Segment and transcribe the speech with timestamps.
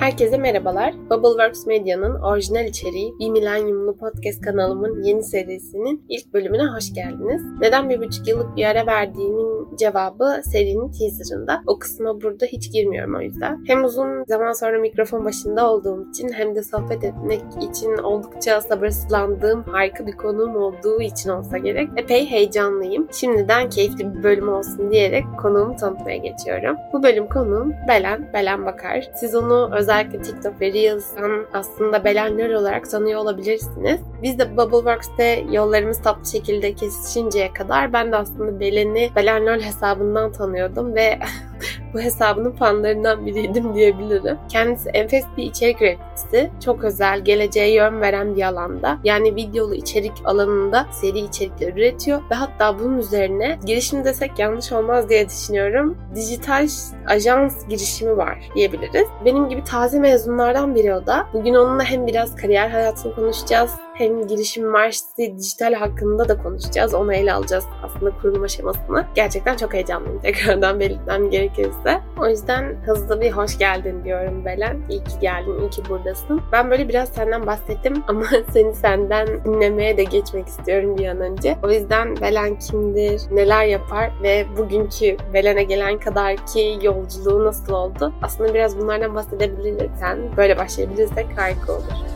[0.00, 0.94] Herkese merhabalar.
[1.10, 7.42] Bubbleworks Medya'nın orijinal içeriği Bir Milenyumlu Podcast kanalımın yeni serisinin ilk bölümüne hoş geldiniz.
[7.60, 11.62] Neden bir buçuk yıllık bir ara verdiğimin cevabı serinin teaserında.
[11.66, 13.64] O kısma burada hiç girmiyorum o yüzden.
[13.66, 19.62] Hem uzun zaman sonra mikrofon başında olduğum için hem de sohbet etmek için oldukça sabırsızlandığım
[19.62, 23.08] harika bir konuğum olduğu için olsa gerek epey heyecanlıyım.
[23.12, 26.76] Şimdiden keyifli bir bölüm olsun diyerek konuğumu tanıtmaya geçiyorum.
[26.92, 29.10] Bu bölüm konuğum Belen, Belen Bakar.
[29.14, 34.00] Siz onu özellikle TikTok ve Reels'tan aslında Belen Nör olarak tanıyor olabilirsiniz.
[34.22, 40.32] Biz de Bubbleworks'te yollarımız tatlı şekilde kesişinceye kadar ben de aslında Belen'i Belen Nör hesabından
[40.32, 41.18] tanıyordum ve
[41.94, 44.38] bu hesabının fanlarından biriydim diyebilirim.
[44.48, 46.50] Kendisi enfes bir içerik üreticisi.
[46.64, 48.98] Çok özel, geleceğe yön veren bir alanda.
[49.04, 55.08] Yani videolu içerik alanında seri içerikler üretiyor ve hatta bunun üzerine girişim desek yanlış olmaz
[55.08, 55.98] diye düşünüyorum.
[56.14, 56.68] Dijital
[57.06, 59.08] ajans girişimi var diyebiliriz.
[59.24, 61.26] Benim gibi taze mezunlardan biri o da.
[61.32, 66.94] Bugün onunla hem biraz kariyer hayatını konuşacağız hem girişim üniversitesi dijital hakkında da konuşacağız.
[66.94, 69.06] Onu ele alacağız aslında kurulum aşamasını.
[69.14, 72.00] Gerçekten çok heyecanlıyım tekrardan belirtmem gerekirse.
[72.20, 74.80] O yüzden hızlı bir hoş geldin diyorum Belen.
[74.90, 76.40] İyi ki geldin, iyi ki buradasın.
[76.52, 81.56] Ben böyle biraz senden bahsettim ama seni senden dinlemeye de geçmek istiyorum bir an önce.
[81.62, 88.12] O yüzden Belen kimdir, neler yapar ve bugünkü Belen'e gelen kadar ki yolculuğu nasıl oldu?
[88.22, 92.13] Aslında biraz bunlardan bahsedebilirsen, böyle başlayabilirsek harika olur.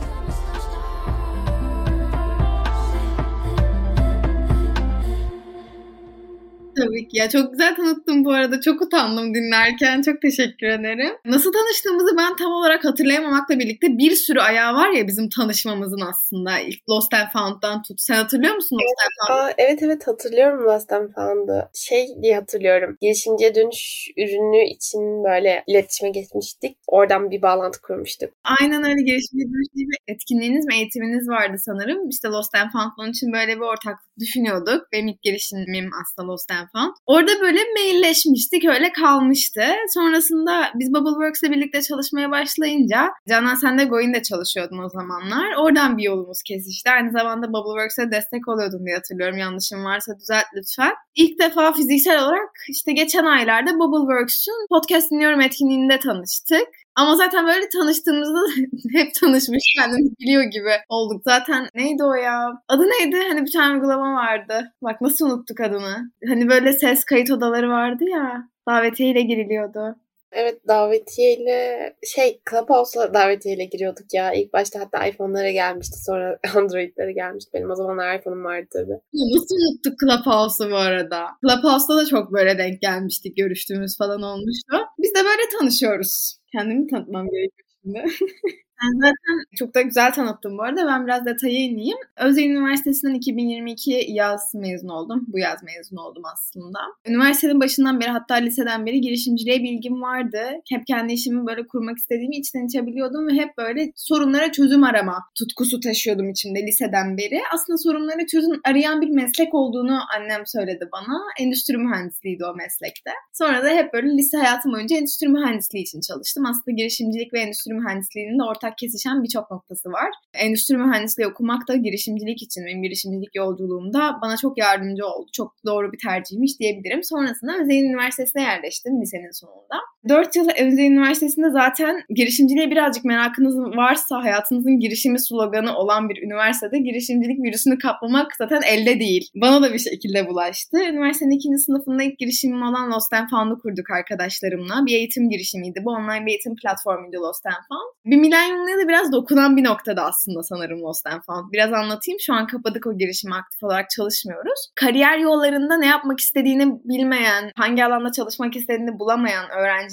[6.79, 8.61] Tabii ki ya çok güzel tanıttın bu arada.
[8.61, 10.01] Çok utandım dinlerken.
[10.01, 11.15] Çok teşekkür ederim.
[11.25, 16.59] Nasıl tanıştığımızı ben tam olarak hatırlayamamakla birlikte bir sürü ayağı var ya bizim tanışmamızın aslında.
[16.59, 18.01] İlk Lost and Found'dan tut.
[18.01, 19.53] Sen hatırlıyor musun Lost evet, and Found'u?
[19.57, 21.69] evet evet hatırlıyorum Lost and Found'u.
[21.73, 22.97] Şey diye hatırlıyorum.
[23.01, 26.77] Girişimciye dönüş ürünü için böyle iletişime geçmiştik.
[26.87, 28.29] Oradan bir bağlantı kurmuştuk.
[28.59, 32.09] Aynen öyle girişimciye dönüş diye bir etkinliğiniz mi eğitiminiz vardı sanırım.
[32.09, 34.87] İşte Lost and Found için böyle bir ortaklık düşünüyorduk.
[34.91, 36.93] Benim ilk girişimim aslında Lost and Found.
[37.05, 39.61] Orada böyle mailleşmiştik öyle kalmıştı.
[39.93, 45.55] Sonrasında biz Bubbleworks'le birlikte çalışmaya başlayınca Canan sen de Goin'de çalışıyordun o zamanlar.
[45.57, 46.89] Oradan bir yolumuz kesişti.
[46.89, 49.37] Aynı zamanda Bubbleworks'e destek oluyordun diye hatırlıyorum.
[49.37, 50.93] Yanlışım varsa düzelt lütfen.
[51.15, 56.67] İlk defa fiziksel olarak işte geçen aylarda Bubbleworks'ün podcast dinliyorum etkinliğinde tanıştık.
[56.99, 58.39] Ama zaten böyle tanıştığımızda
[58.93, 61.21] hep tanışmış kendimiz biliyor gibi olduk.
[61.25, 62.63] Zaten neydi o ya?
[62.67, 63.17] Adı neydi?
[63.27, 64.73] Hani bir tane uygulama vardı.
[64.83, 66.11] Bak nasıl unuttuk adını.
[66.27, 68.49] Hani böyle ses kayıt odaları vardı ya.
[68.69, 69.95] Davetiyeyle giriliyordu.
[70.31, 74.33] Evet davetiyeyle şey Clubhouse'la davetiyeyle giriyorduk ya.
[74.33, 77.51] İlk başta hatta iPhone'lara gelmişti sonra Android'lere gelmişti.
[77.53, 78.99] Benim o zamanlar iPhone'um vardı tabii.
[79.13, 81.25] Nasıl unuttuk Clubhouse'u bu arada?
[81.41, 83.37] Clubhouse'da da çok böyle denk gelmiştik.
[83.37, 84.77] Görüştüğümüz falan olmuştu.
[84.99, 86.38] Biz de böyle tanışıyoruz.
[86.51, 88.03] Kendimi tanıtmam gerekiyor şimdi.
[88.81, 90.87] Sen zaten çok da güzel tanıttın bu arada.
[90.87, 91.97] Ben biraz detaya ineyim.
[92.17, 95.25] Özel Üniversitesi'nden 2022 yaz mezun oldum.
[95.27, 96.79] Bu yaz mezun oldum aslında.
[97.07, 100.41] Üniversitenin başından beri hatta liseden beri girişimciliğe bilgim vardı.
[100.69, 105.79] Hep kendi işimi böyle kurmak istediğimi içten içe ve hep böyle sorunlara çözüm arama tutkusu
[105.79, 107.39] taşıyordum içimde liseden beri.
[107.53, 111.19] Aslında sorunlara çözüm arayan bir meslek olduğunu annem söyledi bana.
[111.39, 113.11] Endüstri mühendisliğiydi o meslekte.
[113.33, 116.45] Sonra da hep böyle lise hayatım boyunca endüstri mühendisliği için çalıştım.
[116.45, 120.09] Aslında girişimcilik ve endüstri mühendisliğinin de ortak ortak kesişen birçok noktası var.
[120.33, 125.29] Endüstri mühendisliği okumak da girişimcilik için, benim girişimcilik yolculuğumda bana çok yardımcı oldu.
[125.33, 127.03] Çok doğru bir tercihmiş diyebilirim.
[127.03, 129.77] Sonrasında Özyeğin Üniversitesi'ne yerleştim lisenin sonunda.
[130.09, 136.79] 4 yıl Özyeğin Üniversitesi'nde zaten girişimciliğe birazcık merakınız varsa hayatınızın girişimi sloganı olan bir üniversitede
[136.79, 139.29] girişimcilik virüsünü kaplamak zaten elde değil.
[139.35, 140.77] Bana da bir şekilde bulaştı.
[140.77, 144.85] Üniversitenin ikinci sınıfında ilk girişimim olan Lost and Found'u kurduk arkadaşlarımla.
[144.85, 145.79] Bir eğitim girişimiydi.
[145.85, 147.89] Bu online bir eğitim platformuydu Lost and Found.
[148.05, 151.51] Bir milenyum Milenyumlu'ya da biraz dokunan bir noktada aslında sanırım Lost and Found.
[151.51, 152.19] Biraz anlatayım.
[152.19, 154.71] Şu an kapadık o girişimi aktif olarak çalışmıyoruz.
[154.75, 159.45] Kariyer yollarında ne yapmak istediğini bilmeyen, hangi alanda çalışmak istediğini bulamayan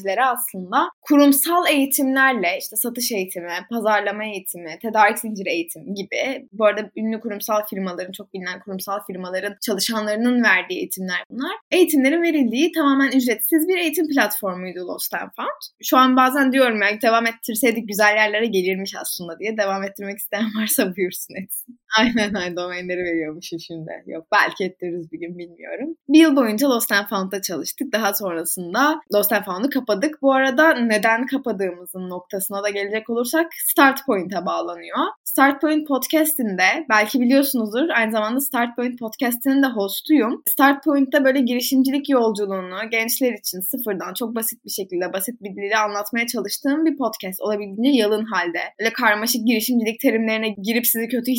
[0.06, 6.90] öğrencilere aslında kurumsal eğitimlerle işte satış eğitimi, pazarlama eğitimi, tedarik zinciri eğitimi gibi bu arada
[6.96, 11.52] ünlü kurumsal firmaların, çok bilinen kurumsal firmaların çalışanlarının verdiği eğitimler bunlar.
[11.70, 15.62] Eğitimlerin verildiği tamamen ücretsiz bir eğitim platformuydu Lost and Found.
[15.82, 20.50] Şu an bazen diyorum ya devam ettirseydik güzel yerlere gelirmiş aslında diye devam ettirmek isteyen
[20.60, 21.80] varsa buyursun etsin.
[21.98, 23.90] Aynen aynen domainleri veriyormuşum şimdi.
[24.06, 25.96] Yok belki ettiririz bir gün bilmiyorum.
[26.08, 27.92] Bir yıl boyunca Lost and Found'da çalıştık.
[27.92, 30.22] Daha sonrasında Lost and Found'u kapadık.
[30.22, 34.96] Bu arada neden kapadığımızın noktasına da gelecek olursak Start Point'e bağlanıyor.
[35.24, 40.42] Start Point Podcast'inde belki biliyorsunuzdur aynı zamanda Start Point Podcast'inin de hostuyum.
[40.46, 45.76] Start Point'te böyle girişimcilik yolculuğunu gençler için sıfırdan çok basit bir şekilde basit bir dille
[45.76, 47.40] anlatmaya çalıştığım bir podcast.
[47.40, 48.58] Olabildiğince yalın halde.
[48.80, 51.30] Öyle karmaşık girişimcilik terimlerine girip sizi kötü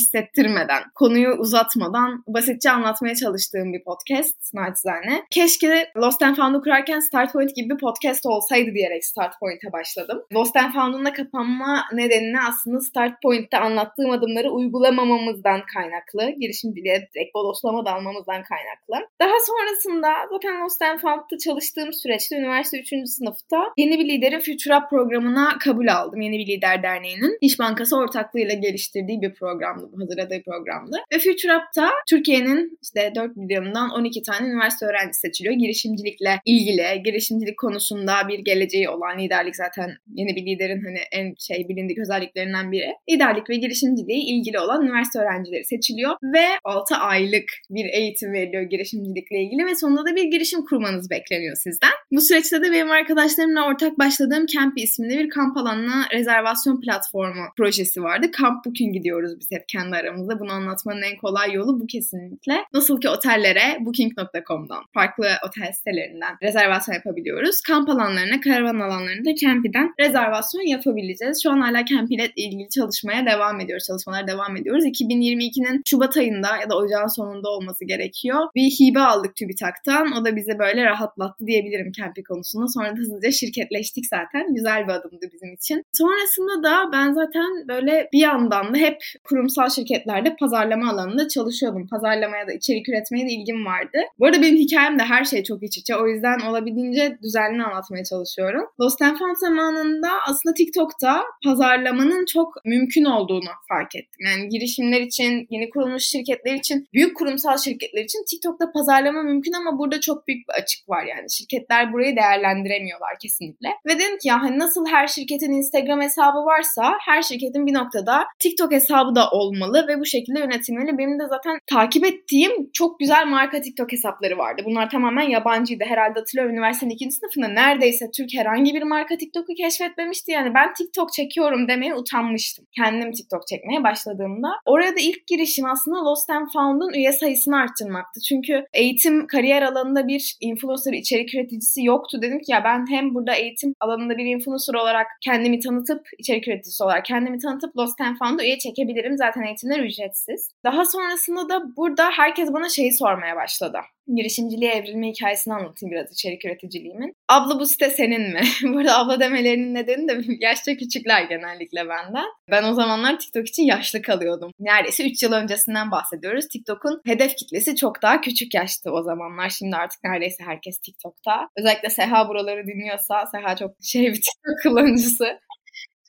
[0.47, 5.23] hissettirmeden, konuyu uzatmadan basitçe anlatmaya çalıştığım bir podcast naçizane.
[5.31, 10.23] Keşke Lost and Found'u kurarken Start Point gibi bir podcast olsaydı diyerek Start Point'e başladım.
[10.33, 16.39] Lost and Found'un da kapanma nedenini aslında Start Point'te anlattığım adımları uygulamamamızdan kaynaklı.
[16.39, 19.07] Girişimciliğe direkt bodoslama dalmamızdan kaynaklı.
[19.21, 23.09] Daha sonrasında zaten Lost and Found'da çalıştığım süreçte üniversite 3.
[23.09, 26.21] sınıfta yeni bir liderin Future Up programına kabul aldım.
[26.21, 29.89] Yeni bir Lider Derneği'nin İş Bankası ortaklığıyla geliştirdiği bir programdı,
[30.27, 30.97] hazırladığı programdı.
[31.13, 35.55] Ve Future Up'ta Türkiye'nin işte 4 milyonundan 12 tane üniversite öğrencisi seçiliyor.
[35.55, 41.69] Girişimcilikle ilgili, girişimcilik konusunda bir geleceği olan liderlik zaten yeni bir liderin hani en şey
[41.69, 42.93] bilindik özelliklerinden biri.
[43.09, 49.43] Liderlik ve girişimciliği ilgili olan üniversite öğrencileri seçiliyor ve 6 aylık bir eğitim veriliyor girişimcilikle
[49.43, 51.91] ilgili ve sonunda da bir girişim kurmanız bekleniyor sizden.
[52.11, 58.03] Bu süreçte de benim arkadaşlarımla ortak başladığım Camp isimli bir kamp alanına rezervasyon platformu projesi
[58.03, 58.27] vardı.
[58.41, 60.16] Camp Booking gidiyoruz biz hep kendi aramızda.
[60.39, 62.65] Bunu anlatmanın en kolay yolu bu kesinlikle.
[62.73, 67.61] Nasıl ki otellere booking.com'dan, farklı otel sitelerinden rezervasyon yapabiliyoruz.
[67.61, 71.43] Kamp alanlarına, karavan alanlarına da Campy'den rezervasyon yapabileceğiz.
[71.43, 73.85] Şu an hala Camp ile ilgili çalışmaya devam ediyoruz.
[73.87, 74.85] Çalışmalara devam ediyoruz.
[74.85, 78.39] 2022'nin Şubat ayında ya da ocağın sonunda olması gerekiyor.
[78.55, 80.11] Bir hibe aldık TÜBİTAK'tan.
[80.11, 82.67] O da bizi böyle rahatlattı diyebilirim Campy konusunda.
[82.67, 84.53] Sonra da hızlıca şirketleştik zaten.
[84.55, 85.83] Güzel bir adımdı bizim için.
[85.93, 89.69] Sonrasında da ben zaten böyle bir yandan da hep kurumsal
[90.07, 91.87] şirketlerde pazarlama alanında çalışıyordum.
[91.87, 93.97] Pazarlamaya da içerik üretmeye de ilgim vardı.
[94.19, 95.95] Bu arada benim hikayem de her şey çok iç içe.
[95.95, 98.63] O yüzden olabildiğince düzenli anlatmaya çalışıyorum.
[98.81, 104.25] Lost and Found zamanında aslında TikTok'ta pazarlamanın çok mümkün olduğunu fark ettim.
[104.25, 109.79] Yani girişimler için, yeni kurulmuş şirketler için, büyük kurumsal şirketler için TikTok'ta pazarlama mümkün ama
[109.79, 111.31] burada çok büyük bir açık var yani.
[111.31, 113.69] Şirketler burayı değerlendiremiyorlar kesinlikle.
[113.87, 118.25] Ve dedim ki ya hani nasıl her şirketin Instagram hesabı varsa her şirketin bir noktada
[118.39, 120.97] TikTok hesabı da olmalı ve bu şekilde yönetilmeli.
[120.97, 124.61] Benim de zaten takip ettiğim çok güzel marka TikTok hesapları vardı.
[124.65, 125.83] Bunlar tamamen yabancıydı.
[125.87, 130.31] Herhalde hatırlıyorum üniversitenin ikinci sınıfında neredeyse Türk herhangi bir marka TikTok'u keşfetmemişti.
[130.31, 132.65] Yani ben TikTok çekiyorum demeye utanmıştım.
[132.75, 134.47] Kendim TikTok çekmeye başladığımda.
[134.65, 138.19] Oraya da ilk girişim aslında Lost and Found'un üye sayısını arttırmaktı.
[138.29, 142.21] Çünkü eğitim, kariyer alanında bir influencer, içerik üreticisi yoktu.
[142.21, 146.83] Dedim ki ya ben hem burada eğitim alanında bir influencer olarak kendimi tanıtıp, içerik üreticisi
[146.83, 149.17] olarak kendimi tanıtıp Lost and Found'a üye çekebilirim.
[149.17, 150.49] Zaten eğitimler ücretsiz.
[150.63, 153.79] Daha sonrasında da burada herkes bana şeyi sormaya başladı
[154.15, 157.13] girişimciliğe evrilme hikayesini anlatayım biraz içerik üreticiliğimin.
[157.27, 158.41] Abla bu site senin mi?
[158.73, 162.25] Burada abla demelerinin nedeni de yaşça küçükler genellikle benden.
[162.51, 164.51] Ben o zamanlar TikTok için yaşlı kalıyordum.
[164.59, 166.47] Neredeyse 3 yıl öncesinden bahsediyoruz.
[166.47, 169.49] TikTok'un hedef kitlesi çok daha küçük yaştı o zamanlar.
[169.49, 171.49] Şimdi artık neredeyse herkes TikTok'ta.
[171.57, 175.39] Özellikle Seha buraları dinliyorsa Seha çok şey bir TikTok kullanıcısı.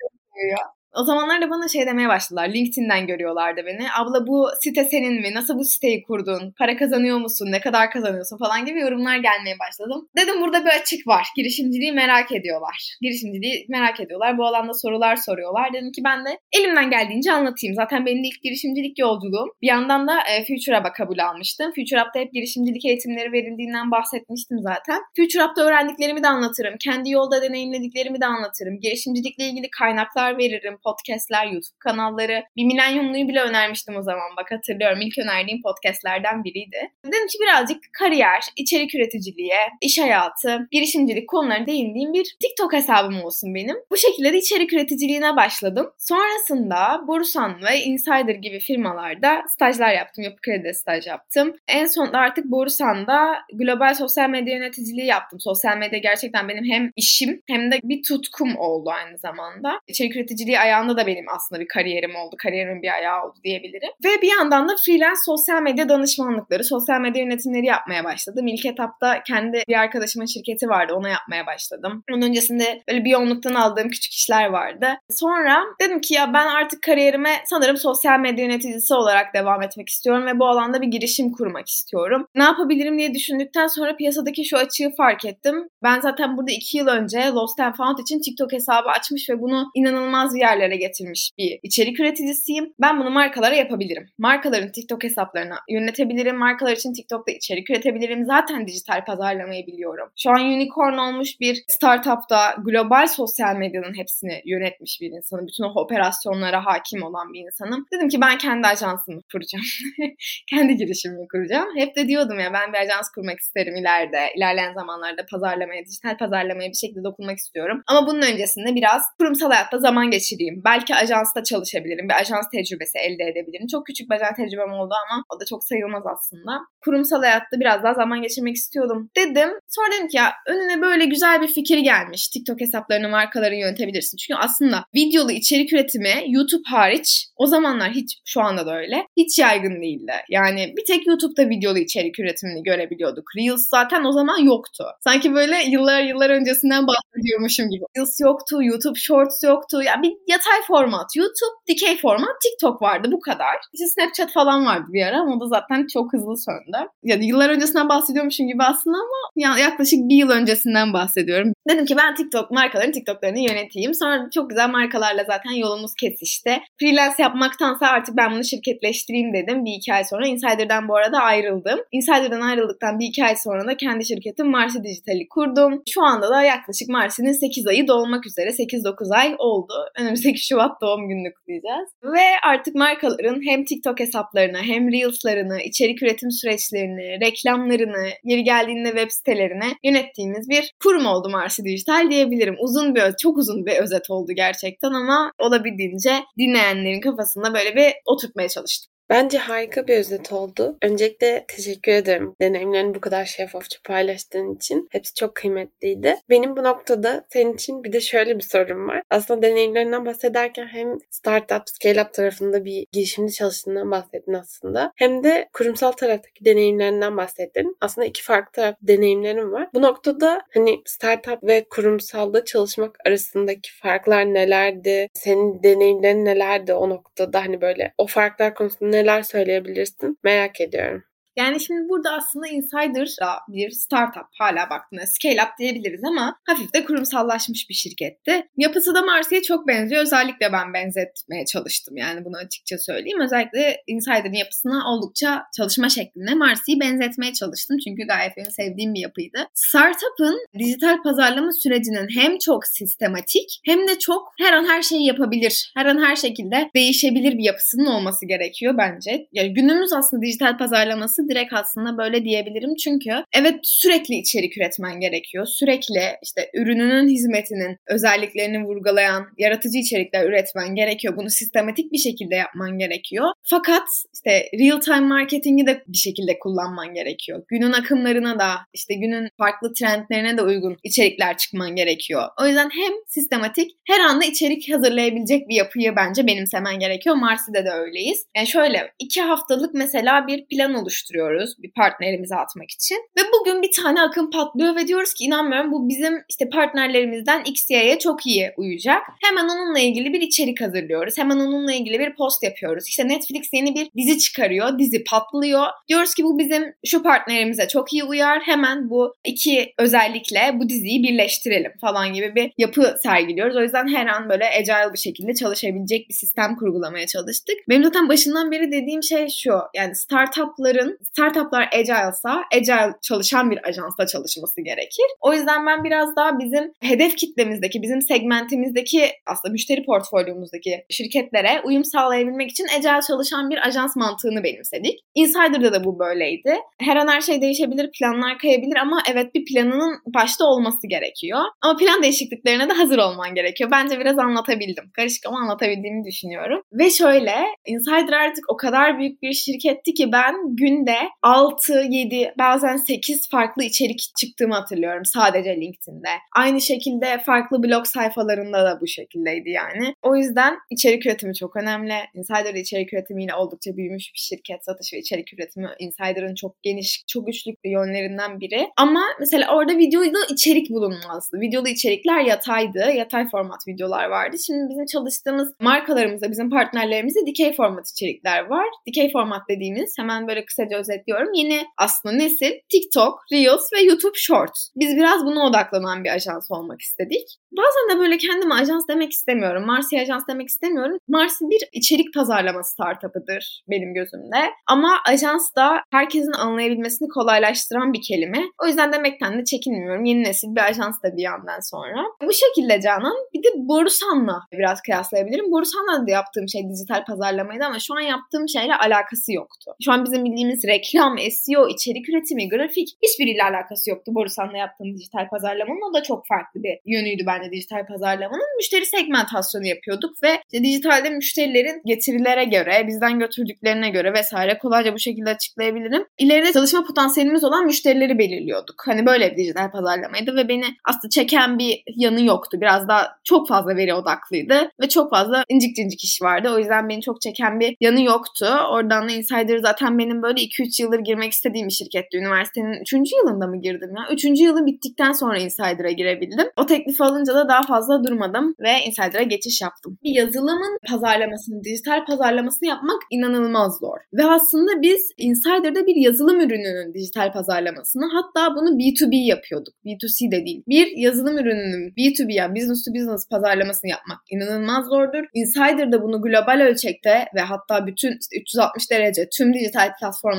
[0.01, 0.78] Çok seviyor.
[1.01, 2.49] O zamanlar da bana şey demeye başladılar.
[2.49, 3.87] LinkedIn'den görüyorlardı beni.
[3.99, 5.35] Abla bu site senin mi?
[5.35, 6.55] Nasıl bu siteyi kurdun?
[6.59, 7.47] Para kazanıyor musun?
[7.51, 8.39] Ne kadar kazanıyorsun?
[8.39, 10.09] Falan gibi yorumlar gelmeye başladım.
[10.17, 11.27] Dedim burada bir açık var.
[11.37, 12.97] Girişimciliği merak ediyorlar.
[13.01, 14.39] Girişimciliği merak ediyorlar.
[14.39, 15.73] Bu alanda sorular soruyorlar.
[15.73, 17.75] Dedim ki ben de elimden geldiğince anlatayım.
[17.75, 19.49] Zaten benim ilk girişimcilik yolculuğum.
[19.63, 21.73] Bir yandan da e, Future Hub'a kabul almıştım.
[21.77, 25.01] Future Hub'da hep girişimcilik eğitimleri verildiğinden bahsetmiştim zaten.
[25.17, 26.75] Future Hub'da öğrendiklerimi de anlatırım.
[26.85, 28.81] Kendi yolda deneyimlediklerimi de anlatırım.
[28.81, 32.45] Girişimcilikle ilgili kaynaklar veririm podcastler, YouTube kanalları.
[32.57, 35.01] Bir milenyumluyu bile önermiştim o zaman bak hatırlıyorum.
[35.01, 36.79] İlk önerdiğim podcastlerden biriydi.
[37.05, 43.55] Dedim ki birazcık kariyer, içerik üreticiliğe, iş hayatı, girişimcilik konularına değindiğim bir TikTok hesabım olsun
[43.55, 43.77] benim.
[43.91, 45.91] Bu şekilde de içerik üreticiliğine başladım.
[45.99, 50.25] Sonrasında Bursan ve Insider gibi firmalarda stajlar yaptım.
[50.25, 51.57] Yapı Kredi'de staj yaptım.
[51.69, 55.41] En sonunda artık Bursan'da global sosyal medya yöneticiliği yaptım.
[55.41, 59.81] Sosyal medya gerçekten benim hem işim hem de bir tutkum oldu aynı zamanda.
[59.87, 62.37] İçerik üreticiliği ayağında da benim aslında bir kariyerim oldu.
[62.43, 63.91] Kariyerimin bir ayağı oldu diyebilirim.
[64.05, 68.47] Ve bir yandan da freelance sosyal medya danışmanlıkları, sosyal medya yönetimleri yapmaya başladım.
[68.47, 70.95] İlk etapta kendi bir arkadaşımın şirketi vardı.
[70.95, 72.05] Ona yapmaya başladım.
[72.13, 74.89] Onun öncesinde böyle bir yoğunluktan aldığım küçük işler vardı.
[75.11, 80.27] Sonra dedim ki ya ben artık kariyerime sanırım sosyal medya yöneticisi olarak devam etmek istiyorum
[80.27, 82.27] ve bu alanda bir girişim kurmak istiyorum.
[82.35, 85.69] Ne yapabilirim diye düşündükten sonra piyasadaki şu açığı fark ettim.
[85.83, 89.71] Ben zaten burada iki yıl önce Lost and Found için TikTok hesabı açmış ve bunu
[89.75, 92.73] inanılmaz bir yerle yerlere getirmiş bir içerik üreticisiyim.
[92.81, 94.09] Ben bunu markalara yapabilirim.
[94.19, 96.37] Markaların TikTok hesaplarını yönetebilirim.
[96.37, 98.25] Markalar için TikTok'ta içerik üretebilirim.
[98.25, 100.09] Zaten dijital pazarlamayı biliyorum.
[100.17, 105.47] Şu an unicorn olmuş bir startupta global sosyal medyanın hepsini yönetmiş bir insanım.
[105.47, 107.87] Bütün o operasyonlara hakim olan bir insanım.
[107.93, 109.65] Dedim ki ben kendi ajansımı kuracağım.
[110.51, 111.69] kendi girişimimi kuracağım.
[111.77, 114.21] Hep de diyordum ya ben bir ajans kurmak isterim ileride.
[114.37, 117.83] İlerleyen zamanlarda pazarlamaya, dijital pazarlamaya bir şekilde dokunmak istiyorum.
[117.87, 120.48] Ama bunun öncesinde biraz kurumsal hayatta zaman geçireyim.
[120.65, 122.09] Belki ajansta çalışabilirim.
[122.09, 123.67] Bir ajans tecrübesi elde edebilirim.
[123.67, 126.53] Çok küçük bir ajans tecrübem oldu ama o da çok sayılmaz aslında.
[126.85, 129.51] Kurumsal hayatta biraz daha zaman geçirmek istiyordum dedim.
[129.69, 132.29] Sonra dedim ki ya önüne böyle güzel bir fikir gelmiş.
[132.29, 134.17] TikTok hesaplarını markaları yönetebilirsin.
[134.17, 139.39] Çünkü aslında videolu içerik üretimi YouTube hariç o zamanlar hiç şu anda da öyle hiç
[139.39, 140.13] yaygın değildi.
[140.31, 143.25] Yani bir tek YouTube'da videolu içerik üretimini görebiliyorduk.
[143.37, 144.85] Reels zaten o zaman yoktu.
[145.05, 147.85] Sanki böyle yıllar yıllar öncesinden bahsediyormuşum gibi.
[147.97, 149.83] Reels yoktu, YouTube Shorts yoktu.
[149.83, 153.57] Ya bir yatay format YouTube, dikey format TikTok vardı bu kadar.
[153.73, 156.91] İşte Snapchat falan vardı bir ara ama o da zaten çok hızlı söndü.
[157.03, 161.53] Yani yıllar öncesinden bahsediyormuşum gibi aslında ama yaklaşık bir yıl öncesinden bahsediyorum.
[161.69, 163.95] Dedim ki ben TikTok markaların TikTok'larını yöneteyim.
[163.95, 166.59] Sonra çok güzel markalarla zaten yolumuz kesişti.
[166.81, 169.65] Freelance yapmaktansa artık ben bunu şirketleştireyim dedim.
[169.65, 171.81] Bir iki ay sonra Insider'dan bu arada ayrıldım.
[171.93, 175.83] Insider'dan ayrıldıktan bir iki ay sonra da kendi şirketim Marsi Dijital'i kurdum.
[175.91, 178.49] Şu anda da yaklaşık Marsi'nin 8 ayı dolmak üzere.
[178.51, 179.75] 8-9 ay oldu.
[179.99, 181.89] Önümüzdeki Şubat doğum gününü kutlayacağız.
[182.05, 189.11] Ve artık markaların hem TikTok hesaplarını hem Reels'larını, içerik üretim süreçlerini, reklamlarını, yeri geldiğinde web
[189.11, 192.57] sitelerini yönettiğimiz bir kurum oldu Marsi Dijital diyebilirim.
[192.61, 198.49] Uzun bir, çok uzun bir özet oldu gerçekten ama olabildiğince dinleyenlerin kafasında böyle bir oturtmaya
[198.49, 198.98] çalıştım.
[199.11, 200.77] Bence harika bir özet oldu.
[200.83, 204.89] Öncelikle teşekkür ederim deneyimlerini bu kadar şeffafça paylaştığın için.
[204.91, 206.17] Hepsi çok kıymetliydi.
[206.31, 209.03] Benim bu noktada senin için bir de şöyle bir sorum var.
[209.11, 214.93] Aslında deneyimlerinden bahsederken hem startup, scale-up tarafında bir girişimci çalıştığından bahsettin aslında.
[214.97, 217.77] Hem de kurumsal taraftaki deneyimlerinden bahsettin.
[217.81, 219.69] Aslında iki farklı taraf deneyimlerim var.
[219.75, 225.09] Bu noktada hani startup ve kurumsalda çalışmak arasındaki farklar nelerdi?
[225.15, 227.41] Senin deneyimlerin nelerdi o noktada?
[227.41, 230.19] Hani böyle o farklar konusunda neler söyleyebilirsin?
[230.25, 231.03] Merak ediyorum.
[231.39, 233.09] Yani şimdi burada aslında Insider
[233.49, 238.49] bir startup hala baktığında scale up diyebiliriz ama hafif de kurumsallaşmış bir şirketti.
[238.57, 240.03] Yapısı da Marsi'ye çok benziyor.
[240.03, 243.21] Özellikle ben benzetmeye çalıştım yani bunu açıkça söyleyeyim.
[243.21, 247.77] Özellikle Insider'ın yapısına oldukça çalışma şekline Marsi'yi benzetmeye çalıştım.
[247.85, 249.39] Çünkü gayet benim sevdiğim bir yapıydı.
[249.55, 255.73] Startup'ın dijital pazarlama sürecinin hem çok sistematik hem de çok her an her şeyi yapabilir.
[255.77, 259.27] Her an her şekilde değişebilir bir yapısının olması gerekiyor bence.
[259.33, 262.75] Yani günümüz aslında dijital pazarlaması direkt aslında böyle diyebilirim.
[262.85, 265.47] Çünkü evet sürekli içerik üretmen gerekiyor.
[265.47, 271.17] Sürekli işte ürününün hizmetinin özelliklerini vurgulayan yaratıcı içerikler üretmen gerekiyor.
[271.17, 273.27] Bunu sistematik bir şekilde yapman gerekiyor.
[273.43, 277.43] Fakat işte real time marketingi de bir şekilde kullanman gerekiyor.
[277.49, 282.23] Günün akımlarına da işte günün farklı trendlerine de uygun içerikler çıkman gerekiyor.
[282.43, 287.17] O yüzden hem sistematik her anda içerik hazırlayabilecek bir yapıyı bence benimsemen gerekiyor.
[287.17, 288.27] Marsi'de de öyleyiz.
[288.37, 292.97] Yani şöyle iki haftalık mesela bir plan oluşturuyor oluşturuyoruz bir partnerimize atmak için.
[293.19, 297.99] Ve bugün bir tane akım patlıyor ve diyoruz ki inanmıyorum bu bizim işte partnerlerimizden XY'ye
[297.99, 299.03] çok iyi uyacak.
[299.23, 301.19] Hemen onunla ilgili bir içerik hazırlıyoruz.
[301.19, 302.89] Hemen onunla ilgili bir post yapıyoruz.
[302.89, 304.79] İşte Netflix yeni bir dizi çıkarıyor.
[304.79, 305.67] Dizi patlıyor.
[305.89, 308.41] Diyoruz ki bu bizim şu partnerimize çok iyi uyar.
[308.43, 313.57] Hemen bu iki özellikle bu diziyi birleştirelim falan gibi bir yapı sergiliyoruz.
[313.57, 317.57] O yüzden her an böyle agile bir şekilde çalışabilecek bir sistem kurgulamaya çalıştık.
[317.69, 319.53] Benim zaten başından beri dediğim şey şu.
[319.75, 325.07] Yani startupların startuplar agile'sa agile çalışan bir ajansla çalışması gerekir.
[325.21, 331.85] O yüzden ben biraz daha bizim hedef kitlemizdeki, bizim segmentimizdeki aslında müşteri portfolyomuzdaki şirketlere uyum
[331.85, 335.01] sağlayabilmek için agile çalışan bir ajans mantığını benimsedik.
[335.15, 336.57] Insider'da da bu böyleydi.
[336.81, 341.41] Her an her şey değişebilir, planlar kayabilir ama evet bir planının başta olması gerekiyor.
[341.63, 343.71] Ama plan değişikliklerine de hazır olman gerekiyor.
[343.71, 344.91] Bence biraz anlatabildim.
[344.97, 346.63] Karışık ama anlatabildiğimi düşünüyorum.
[346.73, 347.35] Ve şöyle,
[347.67, 350.88] Insider artık o kadar büyük bir şirketti ki ben günde
[351.23, 356.09] 6, 7 bazen 8 farklı içerik çıktığımı hatırlıyorum sadece LinkedIn'de.
[356.37, 359.95] Aynı şekilde farklı blog sayfalarında da bu şekildeydi yani.
[360.03, 361.95] O yüzden içerik üretimi çok önemli.
[362.15, 364.65] Insider içerik üretimiyle oldukça büyümüş bir şirket.
[364.65, 368.69] Satış ve içerik üretimi Insider'ın çok geniş, çok güçlü yönlerinden biri.
[368.77, 371.41] Ama mesela orada videoda içerik bulunmazdı.
[371.41, 372.91] Videolu içerikler yataydı.
[372.97, 374.37] Yatay format videolar vardı.
[374.47, 378.67] Şimdi bizim çalıştığımız markalarımızda, bizim partnerlerimizde dikey format içerikler var.
[378.87, 381.33] Dikey format dediğimiz hemen böyle kısaca özetliyorum.
[381.35, 384.69] Yeni aslında nesil TikTok, Reels ve YouTube Shorts.
[384.77, 387.39] Biz biraz buna odaklanan bir ajans olmak istedik.
[387.53, 389.67] Bazen de böyle kendime ajans demek istemiyorum.
[389.67, 390.99] Marsi ajans demek istemiyorum.
[391.09, 394.51] Marsi bir içerik pazarlama startup'ıdır benim gözümde.
[394.67, 398.39] Ama ajans da herkesin anlayabilmesini kolaylaştıran bir kelime.
[398.63, 400.05] O yüzden demekten de çekinmiyorum.
[400.05, 402.05] Yeni nesil bir ajans da bir yandan sonra.
[402.23, 403.17] Bu şekilde Canan.
[403.35, 405.51] Bir de Borusan'la biraz kıyaslayabilirim.
[405.53, 409.73] Borusan'la da yaptığım şey dijital pazarlamaydı ama şu an yaptığım şeyle alakası yoktu.
[409.85, 415.29] Şu an bizim bildiğimiz reklam, SEO, içerik üretimi, grafik hiçbiriyle alakası yoktu Borusan'la yaptığım dijital
[415.29, 415.91] pazarlamanın.
[415.91, 418.57] O da çok farklı bir yönüydü bence dijital pazarlamanın.
[418.57, 424.99] Müşteri segmentasyonu yapıyorduk ve işte dijitalde müşterilerin getirilere göre, bizden götürdüklerine göre vesaire kolayca bu
[424.99, 426.05] şekilde açıklayabilirim.
[426.19, 428.83] İleride çalışma potansiyelimiz olan müşterileri belirliyorduk.
[428.87, 432.61] Hani böyle bir dijital pazarlamaydı ve beni aslında çeken bir yanı yoktu.
[432.61, 436.51] Biraz daha çok fazla veri odaklıydı ve çok fazla incik cincik iş vardı.
[436.55, 438.47] O yüzden beni çok çeken bir yanı yoktu.
[438.71, 442.19] Oradan da Insider zaten benim böyle 2-3 yıldır girmek istediğim bir şirketti.
[442.19, 443.13] Üniversitenin 3.
[443.13, 444.15] yılında mı girdim ya?
[444.15, 444.25] 3.
[444.25, 446.47] yılın bittikten sonra Insider'a girebildim.
[446.57, 449.99] O teklifi alınca da daha fazla durmadım ve Insider'a geçiş yaptım.
[450.05, 453.99] Bir yazılımın pazarlamasını, dijital pazarlamasını yapmak inanılmaz zor.
[454.13, 459.75] Ve aslında biz Insider'da bir yazılım ürününün dijital pazarlamasını hatta bunu B2B yapıyorduk.
[459.85, 460.63] B2C de değil.
[460.69, 465.25] Bir yazılım ürününün B2B yani business to business pazarlamasını yapmak inanılmaz zordur.
[465.35, 469.89] Insider'da bunu global ölçekte ve hatta bütün işte 360 derece tüm dijital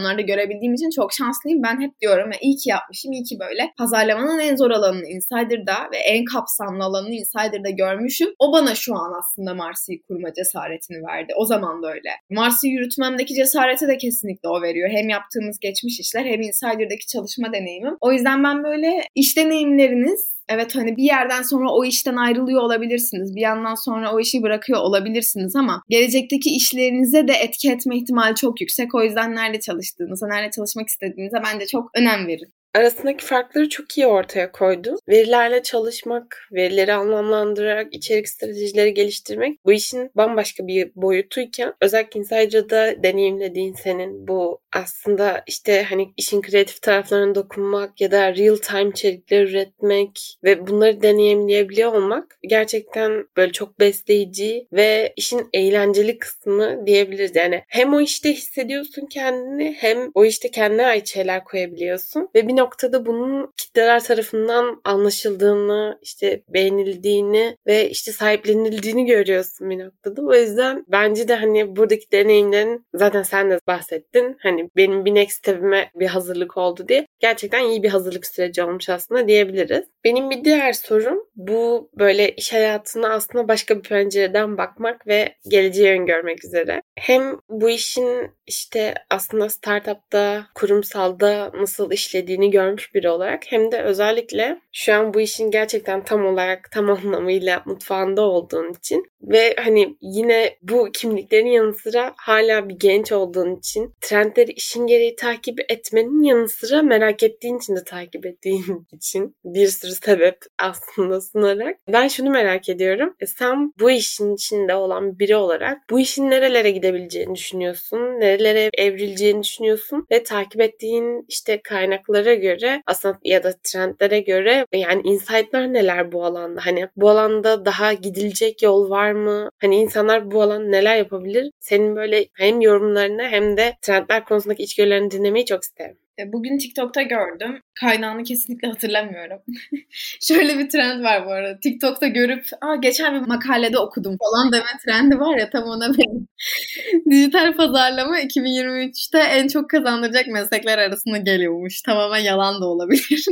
[0.10, 1.64] platformlarda görebildiğim için çok şanslıyım.
[1.64, 3.74] Ben hep diyorum ve iyi ki yapmışım, iyi ki böyle.
[3.78, 8.30] Pazarlamanın en zor alanını Insider'da ve en kapsamlı alanını Insider'da görmüşüm.
[8.40, 11.34] O bana şu an aslında Mars'ı kurma cesaretini verdi.
[11.38, 12.10] O zaman da öyle.
[12.30, 14.90] Mars'ı yürütmemdeki cesareti de kesinlikle o veriyor.
[14.90, 17.98] Hem yaptığımız geçmiş işler hem Insider'daki çalışma deneyimim.
[18.02, 23.36] O yüzden ben böyle iş deneyimleriniz evet hani bir yerden sonra o işten ayrılıyor olabilirsiniz.
[23.36, 28.62] Bir yandan sonra o işi bırakıyor olabilirsiniz ama gelecekteki işlerinize de etki etme ihtimali çok
[28.62, 28.96] yüksek.
[28.96, 34.08] O yüzden nerede çalıştığınıza, nerede çalışmak istediğinize bence çok önem verin arasındaki farkları çok iyi
[34.08, 34.96] ortaya koydu.
[35.10, 43.74] Verilerle çalışmak, verileri anlamlandırarak içerik stratejileri geliştirmek bu işin bambaşka bir boyutuyken özellikle Insider'da deneyimlediğin
[43.74, 50.38] senin bu aslında işte hani işin kreatif taraflarına dokunmak ya da real time içerikler üretmek
[50.44, 57.36] ve bunları deneyimleyebiliyor olmak gerçekten böyle çok besleyici ve işin eğlenceli kısmı diyebiliriz.
[57.36, 62.59] Yani hem o işte hissediyorsun kendini hem o işte kendine ait şeyler koyabiliyorsun ve bir
[62.60, 70.22] noktada bunun kitleler tarafından anlaşıldığını, işte beğenildiğini ve işte sahiplenildiğini görüyorsun bir noktada.
[70.22, 74.38] O yüzden bence de hani buradaki deneyimlerin zaten sen de bahsettin.
[74.40, 77.08] Hani benim bir next step'ime bir hazırlık oldu diye.
[77.20, 79.86] Gerçekten iyi bir hazırlık süreci olmuş aslında diyebiliriz.
[80.04, 85.92] Benim bir diğer sorum bu böyle iş hayatına aslında başka bir pencereden bakmak ve geleceği
[85.92, 86.82] öngörmek üzere.
[86.96, 94.62] Hem bu işin işte aslında startupta, kurumsalda nasıl işlediğini görmüş biri olarak hem de özellikle
[94.72, 100.58] şu an bu işin gerçekten tam olarak tam anlamıyla mutfağında olduğun için ve hani yine
[100.62, 106.50] bu kimliklerin yanı sıra hala bir genç olduğun için trendleri işin gereği takip etmenin yanı
[106.50, 112.30] sıra merak ettiğin için de takip ettiğin için bir sürü sebep aslında sunarak ben şunu
[112.30, 113.16] merak ediyorum.
[113.20, 118.00] E sen bu işin içinde olan biri olarak bu işin nerelere gidebileceğini düşünüyorsun?
[118.00, 120.08] Nerelere evrileceğini düşünüyorsun?
[120.12, 126.26] Ve takip ettiğin işte kaynaklara göre aslında ya da trendlere göre yani insight'lar neler bu
[126.26, 126.66] alanda?
[126.66, 129.50] Hani bu alanda daha gidilecek yol var mı?
[129.62, 131.52] Hani insanlar bu alan neler yapabilir?
[131.60, 135.98] Senin böyle hem yorumlarını hem de trendler konusundaki içgörülerini dinlemeyi çok isterim.
[136.20, 137.62] E, bugün TikTok'ta gördüm.
[137.80, 139.40] Kaynağını kesinlikle hatırlamıyorum.
[140.22, 141.60] Şöyle bir trend var bu arada.
[141.60, 146.28] TikTok'ta görüp Aa, geçen bir makalede okudum falan deme trendi var ya tam ona benim.
[147.12, 151.82] Dijital pazarlama 2023'te en çok kazandıracak meslekler arasında geliyormuş.
[151.82, 153.26] Tamamen yalan da olabilir.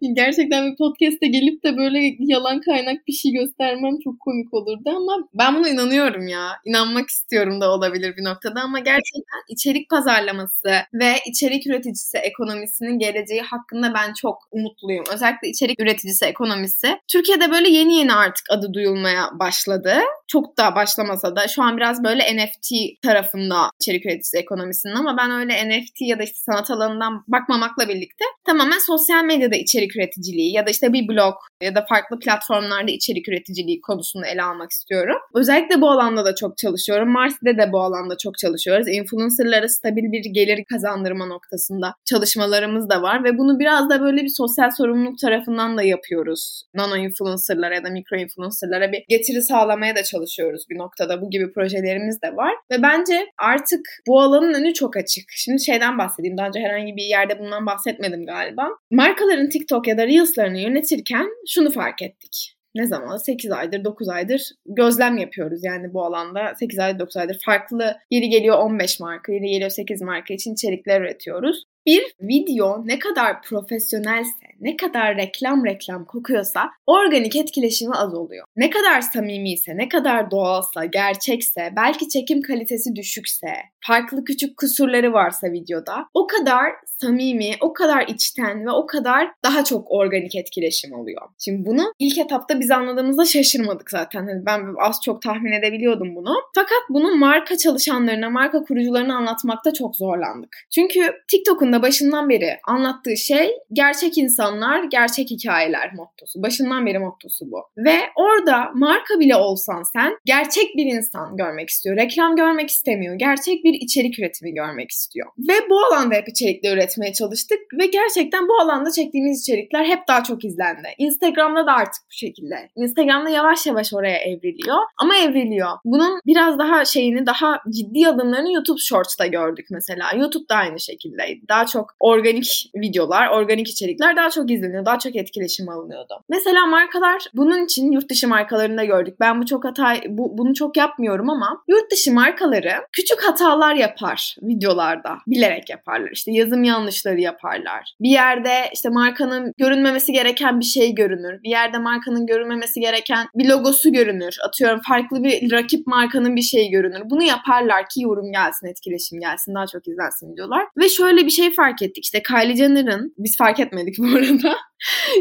[0.16, 5.28] Gerçekten bir podcast'te gelip de böyle yalan kaynak bir şey göstermem çok komik olurdu ama
[5.34, 6.48] ben buna inanıyorum ya.
[6.64, 13.42] İnanmak istiyorum da olabilir bir noktada ama gerçekten içerik pazarlaması ve içerik üreticisi ekonomisinin geleceği
[13.42, 15.04] hakkında ben çok umutluyum.
[15.12, 16.98] Özellikle içerik üreticisi ekonomisi.
[17.12, 19.94] Türkiye'de böyle yeni yeni artık adı duyulmaya başladı.
[20.28, 25.30] Çok da başlamasa da şu an biraz böyle NFT tarafında içerik üreticisi ekonomisinin ama ben
[25.30, 30.66] öyle NFT ya da işte sanat alanından bakmamakla birlikte tamamen sosyal medyada içerik üreticiliği ya
[30.66, 35.16] da işte bir blog ya da farklı platformlarda içerik üreticiliği konusunu ele almak istiyorum.
[35.34, 37.08] Özellikle bu alanda da çok çalışıyorum.
[37.12, 38.88] Mars'te de bu alanda çok çalışıyoruz.
[38.88, 44.22] Influencerlara stabil bir gelir kazandırma noktası arkasında çalışmalarımız da var ve bunu biraz da böyle
[44.22, 46.62] bir sosyal sorumluluk tarafından da yapıyoruz.
[46.74, 51.20] Nano influencerlara ya da mikro influencerlara bir getiri sağlamaya da çalışıyoruz bir noktada.
[51.20, 55.24] Bu gibi projelerimiz de var ve bence artık bu alanın önü çok açık.
[55.30, 56.38] Şimdi şeyden bahsedeyim.
[56.38, 58.68] Daha önce herhangi bir yerde bundan bahsetmedim galiba.
[58.90, 64.50] Markaların TikTok ya da Reels'larını yönetirken şunu fark ettik ne zaman 8 aydır 9 aydır
[64.66, 69.46] gözlem yapıyoruz yani bu alanda 8 aydır 9 aydır farklı yeri geliyor 15 marka yeri
[69.46, 71.64] geliyor 8 marka için içerikler üretiyoruz.
[71.86, 78.46] Bir video ne kadar profesyonelse, ne kadar reklam reklam kokuyorsa organik etkileşimi az oluyor.
[78.56, 83.48] Ne kadar samimiyse, ne kadar doğalsa, gerçekse, belki çekim kalitesi düşükse,
[83.80, 89.64] farklı küçük kusurları varsa videoda o kadar samimi, o kadar içten ve o kadar daha
[89.64, 91.22] çok organik etkileşim oluyor.
[91.44, 94.26] Şimdi bunu ilk etapta biz anladığımızda şaşırmadık zaten.
[94.26, 96.34] Hani ben az çok tahmin edebiliyordum bunu.
[96.54, 100.56] Fakat bunu marka çalışanlarına, marka kurucularına anlatmakta çok zorlandık.
[100.74, 106.42] Çünkü TikTok'un da başından beri anlattığı şey gerçek insanlar, gerçek hikayeler mottosu.
[106.42, 107.58] Başından beri mottosu bu.
[107.76, 111.96] Ve orada marka bile olsan sen gerçek bir insan görmek istiyor.
[111.96, 113.14] Reklam görmek istemiyor.
[113.14, 115.26] Gerçek bir içerik üretimi görmek istiyor.
[115.38, 120.22] Ve bu alanda hep içerikler üretmeye çalıştık ve gerçekten bu alanda çektiğimiz içerikler hep daha
[120.22, 120.88] çok izlendi.
[120.98, 122.68] Instagram'da da artık bu şekilde.
[122.76, 125.70] Instagram'da yavaş yavaş oraya evriliyor ama evriliyor.
[125.84, 130.04] Bunun biraz daha şeyini daha ciddi adımlarını YouTube Shorts'ta gördük mesela.
[130.16, 131.40] YouTube da aynı şekildeydi.
[131.48, 134.84] Daha çok organik videolar, organik içerikler daha çok izleniyor.
[134.84, 136.14] Daha çok etkileşim alınıyordu.
[136.28, 139.16] Mesela markalar bunun için yurt dışı markalarında gördük.
[139.20, 144.36] Ben bu çok hata bu, bunu çok yapmıyorum ama yurt dışı markaları küçük hatalar yapar
[144.42, 145.18] videolarda.
[145.26, 146.10] Bilerek yaparlar.
[146.12, 147.94] İşte yazım yanlışları yaparlar.
[148.00, 151.42] Bir yerde işte markanın görünmemesi gereken bir şey görünür.
[151.42, 154.36] Bir yerde markanın görünmemesi gereken bir logosu görünür.
[154.44, 157.00] Atıyorum farklı bir rakip markanın bir şeyi görünür.
[157.04, 160.66] Bunu yaparlar ki yorum gelsin, etkileşim gelsin, daha çok izlensin diyorlar.
[160.76, 162.04] Ve şöyle bir şey fark ettik.
[162.04, 164.56] İşte Kylie Jenner'ın, biz fark etmedik bu arada.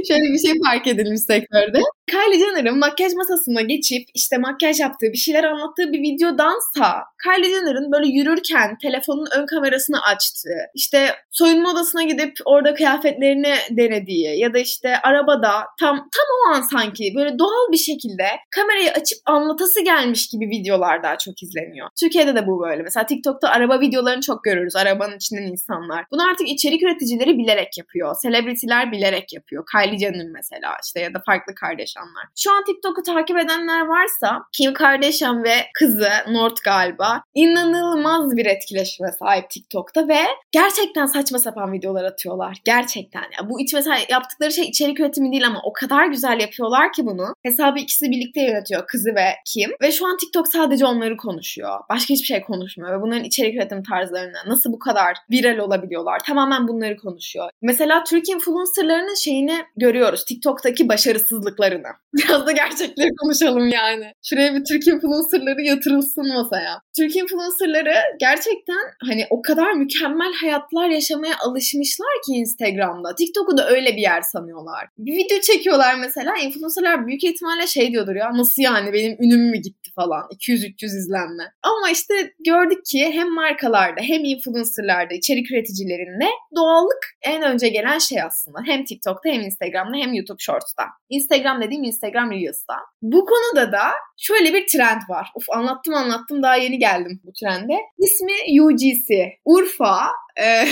[0.08, 1.80] Şöyle bir şey fark edilmiş sektörde.
[2.08, 7.92] Kylie Jenner'ın makyaj masasına geçip işte makyaj yaptığı bir şeyler anlattığı bir videodansa Kylie Jenner'ın
[7.92, 14.60] böyle yürürken telefonun ön kamerasını açtığı, işte soyunma odasına gidip orada kıyafetlerini denediği ya da
[14.60, 20.28] işte arabada tam tam o an sanki böyle doğal bir şekilde kamerayı açıp anlatası gelmiş
[20.28, 21.90] gibi videolar daha çok izleniyor.
[22.00, 22.84] Türkiye'de de bu böyle.
[22.84, 24.76] Mesela TikTok'ta araba videolarını çok görürüz.
[24.76, 26.06] Arabanın içinden insanlar.
[26.12, 28.16] Bunu artık içerik üreticileri bilerek yapıyor.
[28.22, 29.45] Selebritiler bilerek yapıyor.
[29.72, 32.26] Kylie Jenner mesela işte ya da farklı Kardashianlar.
[32.36, 39.12] Şu an TikTok'u takip edenler varsa Kim Kardashian ve kızı North galiba inanılmaz bir etkileşime
[39.12, 40.20] sahip TikTok'ta ve
[40.52, 42.58] gerçekten saçma sapan videolar atıyorlar.
[42.66, 43.22] Gerçekten.
[43.22, 47.06] Ya bu iç mesela yaptıkları şey içerik üretimi değil ama o kadar güzel yapıyorlar ki
[47.06, 47.34] bunu.
[47.44, 49.72] Hesabı ikisi birlikte yönetiyor kızı ve Kim.
[49.82, 51.80] Ve şu an TikTok sadece onları konuşuyor.
[51.90, 56.20] Başka hiçbir şey konuşmuyor ve bunların içerik üretim tarzlarını nasıl bu kadar viral olabiliyorlar?
[56.20, 57.50] Tamamen bunları konuşuyor.
[57.62, 60.26] Mesela Türk influencerlarının şeyini görüyoruz.
[60.26, 61.88] TikTok'taki başarısızlıklarını.
[62.14, 64.12] Biraz da gerçekleri konuşalım yani.
[64.24, 66.82] Şuraya bir Türk influencerları yatırılsın masaya.
[66.98, 73.16] Türk influencerları gerçekten hani o kadar mükemmel hayatlar yaşamaya alışmışlar ki Instagram'da.
[73.16, 74.88] TikTok'u da öyle bir yer sanıyorlar.
[74.98, 76.38] Bir video çekiyorlar mesela.
[76.38, 80.24] Influencerlar büyük ihtimalle şey diyordur ya nasıl yani benim ünüm mü gitti falan.
[80.32, 81.44] 200-300 izlenme.
[81.64, 82.14] Ama işte
[82.46, 88.60] gördük ki hem markalarda hem influencerlarda içerik üreticilerinde doğallık en önce gelen şey aslında.
[88.66, 88.84] Hem
[89.26, 90.84] TikTok'ta hem Instagram'da hem YouTube Shorts'ta.
[91.10, 92.76] Instagram dediğim Instagram Reels'ta.
[93.02, 93.84] Bu konuda da
[94.18, 95.32] şöyle bir trend var.
[95.36, 97.74] Uf anlattım anlattım daha yeni geldim bu trende.
[97.98, 99.38] İsmi UGC.
[99.46, 100.68] Urfa ee,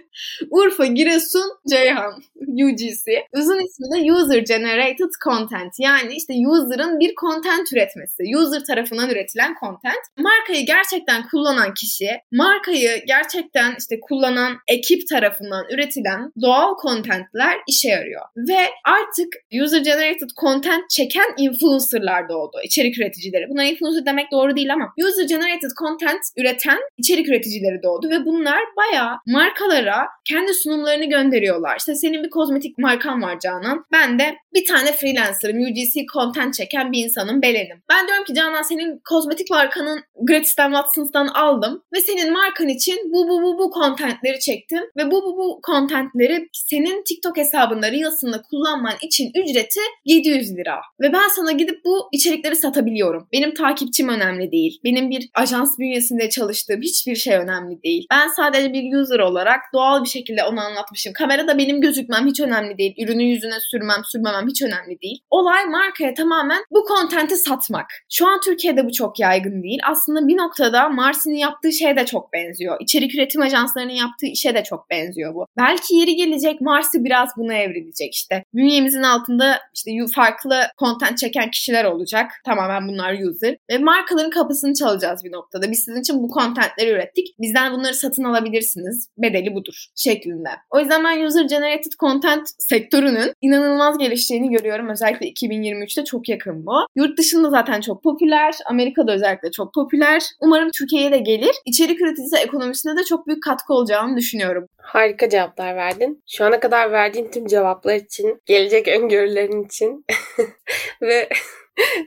[0.50, 3.26] Urfa, Giresun, Ceyhan UGC.
[3.32, 5.72] Uzun ismi de User Generated Content.
[5.78, 8.36] Yani işte user'ın bir content üretmesi.
[8.36, 10.02] User tarafından üretilen content.
[10.18, 18.22] Markayı gerçekten kullanan kişi, markayı gerçekten işte kullanan ekip tarafından üretilen doğal contentler işe yarıyor.
[18.36, 22.56] Ve artık User Generated Content çeken influencerlar doğdu.
[22.64, 23.48] İçerik üreticileri.
[23.48, 28.60] Buna influencer demek doğru değil ama User Generated Content üreten içerik üreticileri doğdu ve bunlar
[28.76, 31.76] bayağı markalara kendi sunumlarını gönderiyorlar.
[31.78, 33.84] İşte senin bir kozmetik markan var Canan.
[33.92, 35.62] Ben de bir tane freelancer'ım.
[35.62, 37.42] UGC content çeken bir insanım.
[37.42, 37.82] Belenim.
[37.90, 43.28] Ben diyorum ki Canan senin kozmetik markanın Gratis'ten Watson's'tan aldım ve senin markan için bu
[43.28, 48.94] bu bu bu contentleri çektim ve bu bu bu contentleri senin TikTok hesabında Reels'ında kullanman
[49.02, 50.80] için ücreti 700 lira.
[51.00, 53.28] Ve ben sana gidip bu içerikleri satabiliyorum.
[53.32, 54.80] Benim takipçim önemli değil.
[54.84, 58.06] Benim bir ajans bünyesinde çalıştığım hiçbir şey önemli değil.
[58.10, 61.12] Ben sadece bir user olarak doğal bir şekilde onu anlatmışım.
[61.12, 62.94] Kamerada benim gözükmem hiç önemli değil.
[62.98, 65.18] Ürünü yüzüne sürmem sürmemem hiç önemli değil.
[65.30, 67.86] Olay markaya tamamen bu kontenti satmak.
[68.12, 69.78] Şu an Türkiye'de bu çok yaygın değil.
[69.90, 72.76] Aslında bir noktada Marsi'nin yaptığı şeye de çok benziyor.
[72.80, 75.46] İçerik üretim ajanslarının yaptığı işe de çok benziyor bu.
[75.56, 78.44] Belki yeri gelecek Marsi biraz buna evrilecek işte.
[78.54, 82.30] Bünyemizin altında işte farklı content çeken kişiler olacak.
[82.44, 83.56] Tamamen bunlar user.
[83.70, 85.70] Ve markaların kapısını çalacağız bir noktada.
[85.70, 87.26] Biz sizin için bu contentleri ürettik.
[87.40, 88.83] Bizden bunları satın alabilirsiniz.
[89.18, 90.48] Bedeli budur şeklinde.
[90.70, 94.88] O yüzden ben user generated content sektörünün inanılmaz geliştiğini görüyorum.
[94.88, 96.72] Özellikle 2023'te çok yakın bu.
[96.96, 98.54] Yurt dışında zaten çok popüler.
[98.70, 100.22] Amerika'da özellikle çok popüler.
[100.40, 101.52] Umarım Türkiye'ye de gelir.
[101.64, 104.68] İçerik üreticisi ekonomisine de çok büyük katkı olacağını düşünüyorum.
[104.76, 106.22] Harika cevaplar verdin.
[106.28, 110.04] Şu ana kadar verdiğin tüm cevaplar için, gelecek öngörülerin için
[111.02, 111.28] ve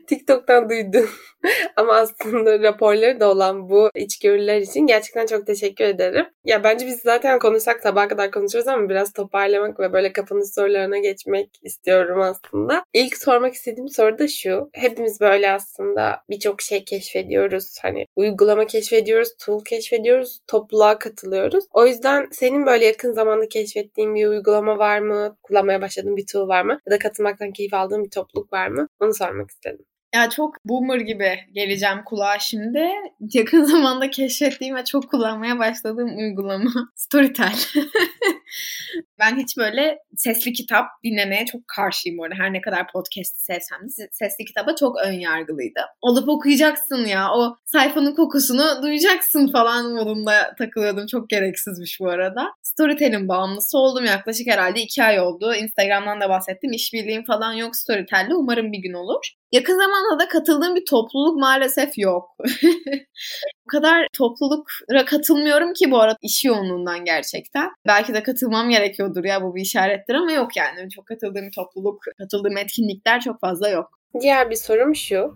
[0.08, 1.10] TikTok'tan duydum.
[1.76, 6.26] Ama aslında raporları da olan bu içgörüler için gerçekten çok teşekkür ederim.
[6.46, 10.98] Ya bence biz zaten konuşsak sabaha kadar konuşuruz ama biraz toparlamak ve böyle kafanız sorularına
[10.98, 12.84] geçmek istiyorum aslında.
[12.94, 14.70] İlk sormak istediğim soru da şu.
[14.74, 17.78] Hepimiz böyle aslında birçok şey keşfediyoruz.
[17.82, 21.66] Hani uygulama keşfediyoruz, tool keşfediyoruz, topluluğa katılıyoruz.
[21.72, 25.38] O yüzden senin böyle yakın zamanda keşfettiğin bir uygulama var mı?
[25.44, 26.80] Kullanmaya başladığın bir tool var mı?
[26.88, 28.88] Ya da katılmaktan keyif aldığın bir topluluk var mı?
[29.00, 29.86] Onu sormak istedim.
[30.16, 32.90] Ya çok boomer gibi geleceğim kulağa şimdi.
[33.34, 37.54] Yakın zamanda keşfettiğim ve çok kullanmaya başladığım uygulama Storytel.
[39.20, 42.36] ben hiç böyle sesli kitap dinlemeye çok karşıyım orada.
[42.36, 45.80] Her ne kadar podcast'i sevsem de sesli kitaba çok ön yargılıydı.
[46.02, 47.32] Olup okuyacaksın ya.
[47.34, 51.08] O sayfanın kokusunu duyacaksın falan modunda takılıyordum.
[51.08, 52.52] Çok gereksizmiş bu arada.
[52.62, 54.06] Storytel'in bağımlısı oldum.
[54.06, 55.56] Yaklaşık herhalde iki ay oldu.
[55.56, 56.72] Instagram'dan da bahsettim.
[56.72, 58.32] İşbirliğim falan yok Storytel'le.
[58.36, 59.37] Umarım bir gün olur.
[59.52, 62.30] Yakın zamanda da katıldığım bir topluluk maalesef yok.
[63.66, 67.70] Bu kadar topluluklara katılmıyorum ki bu arada iş yoğunluğundan gerçekten.
[67.88, 70.90] Belki de katılmam gerekiyordur ya bu bir işarettir ama yok yani.
[70.90, 74.00] Çok katıldığım topluluk, katıldığım etkinlikler çok fazla yok.
[74.22, 75.36] Diğer bir sorum şu.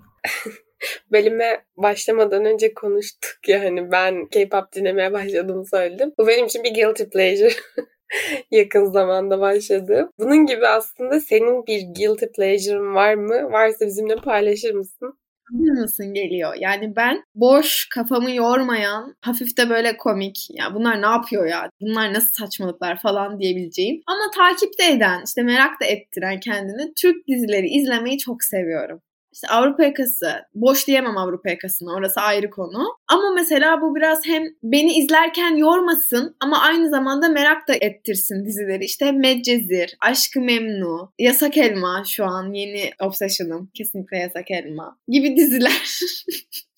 [1.12, 6.13] Bölüme başlamadan önce konuştuk ya hani ben K-pop dinlemeye başladığımı söyledim.
[6.17, 7.54] Bu benim için bir guilty pleasure.
[8.52, 10.10] yakın zamanda başladı.
[10.19, 13.52] Bunun gibi aslında senin bir guilty pleasure'ın var mı?
[13.52, 15.17] Varsa bizimle paylaşır mısın?
[15.52, 16.56] mısın geliyor.
[16.60, 22.13] Yani ben boş kafamı yormayan hafif de böyle komik ya bunlar ne yapıyor ya bunlar
[22.13, 28.17] nasıl saçmalıklar falan diyebileceğim ama takipte eden işte merak da ettiren kendini Türk dizileri izlemeyi
[28.17, 29.02] çok seviyorum.
[29.33, 32.97] İşte Avrupa yakası, boş diyemem Avrupa yakasını orası ayrı konu.
[33.07, 38.85] Ama mesela bu biraz hem beni izlerken yormasın ama aynı zamanda merak da ettirsin dizileri.
[38.85, 43.71] İşte Medcezir, Aşkı Memnu, Yasak Elma şu an yeni obsession'ım.
[43.73, 45.99] Kesinlikle Yasak Elma gibi diziler.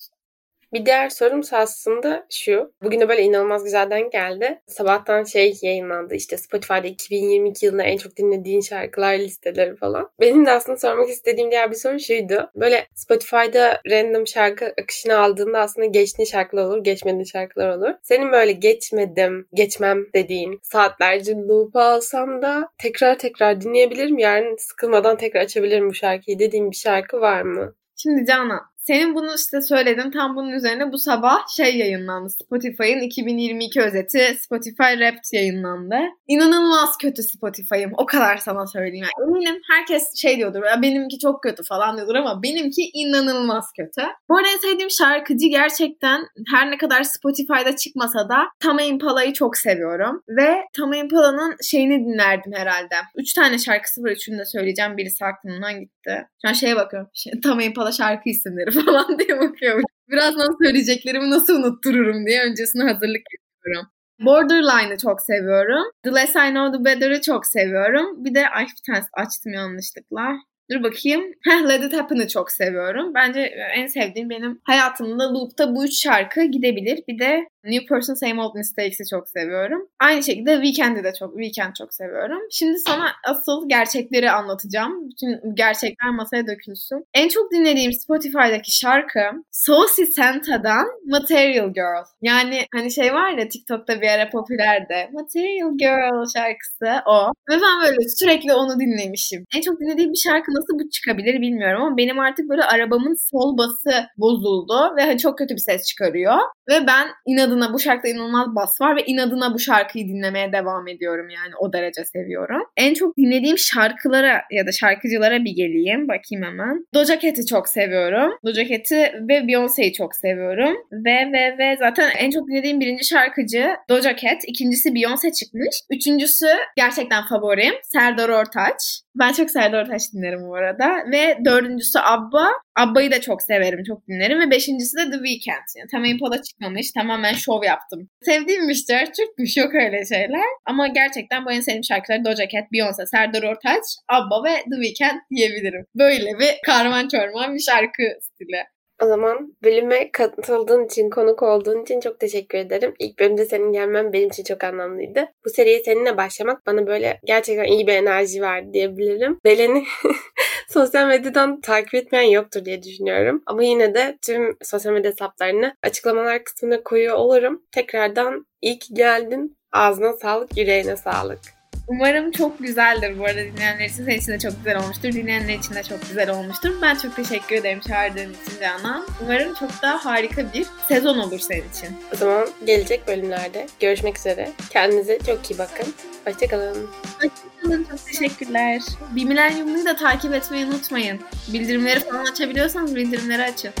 [0.74, 2.72] Bir diğer sorum aslında şu.
[2.82, 4.60] Bugün de böyle inanılmaz güzelden geldi.
[4.66, 10.10] Sabahtan şey yayınlandı işte Spotify'da 2022 yılında en çok dinlediğin şarkılar listeleri falan.
[10.20, 12.50] Benim de aslında sormak istediğim diğer bir soru şuydu.
[12.56, 17.94] Böyle Spotify'da random şarkı akışını aldığında aslında geçtiğin şarkılar olur, geçmediğin şarkılar olur.
[18.02, 24.18] Senin böyle geçmedim, geçmem dediğin saatlerce loop alsam da tekrar tekrar dinleyebilirim.
[24.18, 27.74] Yarın sıkılmadan tekrar açabilirim bu şarkıyı dediğin bir şarkı var mı?
[27.96, 30.10] Şimdi Canan senin bunu işte söyledin.
[30.10, 32.30] Tam bunun üzerine bu sabah şey yayınlandı.
[32.30, 35.96] Spotify'ın 2022 özeti Spotify Wrapped yayınlandı.
[36.26, 37.92] İnanılmaz kötü Spotify'ım.
[37.96, 39.06] O kadar sana söyleyeyim.
[39.18, 40.62] Yani eminim herkes şey diyordur.
[40.64, 44.08] Ya benimki çok kötü falan diyordur ama benimki inanılmaz kötü.
[44.28, 50.22] Bu arada sevdiğim şarkıcı gerçekten her ne kadar Spotify'da çıkmasa da Tame Impala'yı çok seviyorum.
[50.28, 52.94] Ve Tame Impala'nın şeyini dinlerdim herhalde.
[53.16, 54.10] Üç tane şarkısı var.
[54.10, 54.96] Üçünü de söyleyeceğim.
[54.96, 56.26] Birisi aklımdan gitti.
[56.42, 57.10] Şu an şeye bakıyorum.
[57.42, 59.82] Tame Impala şarkı isimleri falan diye bakıyorum.
[60.08, 63.90] Birazdan söyleyeceklerimi nasıl unuttururum diye öncesine hazırlık yapıyorum.
[64.20, 65.84] Borderline'ı çok seviyorum.
[66.02, 68.24] The Less I Know The Better'ı çok seviyorum.
[68.24, 70.36] Bir de ay bir tanesi açtım yanlışlıkla.
[70.70, 71.22] Dur bakayım.
[71.44, 73.14] Heh, Let It Happen'ı çok seviyorum.
[73.14, 73.40] Bence
[73.74, 77.00] en sevdiğim benim hayatımda loop'ta bu üç şarkı gidebilir.
[77.08, 79.88] Bir de New Person Same Old Mistakes'i çok seviyorum.
[80.00, 82.40] Aynı şekilde Weekend'i de çok, Weekend çok seviyorum.
[82.50, 85.08] Şimdi sana asıl gerçekleri anlatacağım.
[85.08, 87.06] Bütün gerçekler masaya dökülsün.
[87.14, 92.04] En çok dinlediğim Spotify'daki şarkı Saucy Santa'dan Material Girl.
[92.22, 95.08] Yani hani şey var ya TikTok'ta bir ara popülerdi.
[95.12, 97.26] Material Girl şarkısı o.
[97.50, 99.44] Ve ben böyle sürekli onu dinlemişim.
[99.56, 103.58] En çok dinlediğim bir şarkı nasıl bu çıkabilir bilmiyorum ama benim artık böyle arabamın sol
[103.58, 106.38] bası bozuldu ve hani çok kötü bir ses çıkarıyor.
[106.68, 111.28] Ve ben inadına bu şarkıda inanılmaz bas var ve inadına bu şarkıyı dinlemeye devam ediyorum
[111.28, 112.62] yani o derece seviyorum.
[112.76, 116.08] En çok dinlediğim şarkılara ya da şarkıcılara bir geleyim.
[116.08, 116.86] Bakayım hemen.
[116.94, 118.32] Doja Cat'i çok seviyorum.
[118.46, 118.96] Doja Cat'i
[119.28, 120.76] ve Beyoncé'yi çok seviyorum.
[120.92, 124.42] Ve ve ve zaten en çok dinlediğim birinci şarkıcı Doja Cat.
[124.46, 125.76] ikincisi Beyoncé çıkmış.
[125.90, 126.46] Üçüncüsü
[126.76, 129.00] gerçekten favorim Serdar Ortaç.
[129.14, 130.96] Ben çok Serdar Ortaç dinlerim bu arada.
[131.12, 132.50] Ve dördüncüsü Abba.
[132.76, 134.40] Abba'yı da çok severim, çok dinlerim.
[134.40, 135.68] Ve beşincisi de The Weeknd.
[135.76, 138.08] Yani tam Impala çıkmamış, tamamen şov yaptım.
[138.22, 138.84] Sevdiğim bir
[139.16, 140.44] Türkmüş, yok öyle şeyler.
[140.66, 145.20] Ama gerçekten bu en sevdiğim şarkılar Doja Cat, Beyoncé, Serdar Ortaç, Abba ve The Weeknd
[145.30, 145.86] diyebilirim.
[145.94, 148.64] Böyle bir karman çorman bir şarkı stili.
[149.02, 152.94] O zaman bölüme katıldığın için, konuk olduğun için çok teşekkür ederim.
[152.98, 155.26] İlk bölümde senin gelmen benim için çok anlamlıydı.
[155.44, 159.38] Bu seriye seninle başlamak bana böyle gerçekten iyi bir enerji verdi diyebilirim.
[159.44, 159.84] Belen'i
[160.74, 163.42] sosyal medyadan takip etmeyen yoktur diye düşünüyorum.
[163.46, 167.62] Ama yine de tüm sosyal medya hesaplarını açıklamalar kısmına koyuyor olurum.
[167.72, 169.56] Tekrardan iyi ki geldin.
[169.72, 171.40] Ağzına sağlık, yüreğine sağlık.
[171.88, 174.04] Umarım çok güzeldir bu arada dinleyenler için.
[174.04, 175.12] Senin için de çok güzel olmuştur.
[175.12, 176.70] Dinleyenler için de çok güzel olmuştur.
[176.82, 179.06] Ben çok teşekkür ederim çağırdığın için Canan.
[179.22, 181.88] Umarım çok daha harika bir sezon olur senin için.
[182.14, 184.50] O zaman gelecek bölümlerde görüşmek üzere.
[184.70, 185.94] Kendinize çok iyi bakın.
[186.24, 186.88] Hoşçakalın.
[187.20, 187.53] Hoşçakalın.
[187.64, 188.82] Çok teşekkürler.
[189.10, 191.20] Bir Milenyum'u da takip etmeyi unutmayın.
[191.52, 193.72] Bildirimleri falan açabiliyorsanız bildirimleri açın.